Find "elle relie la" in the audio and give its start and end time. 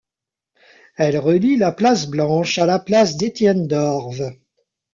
0.97-1.71